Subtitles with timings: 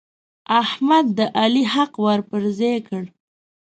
[0.61, 3.03] احمد د علي حق ور پر ځای کړ.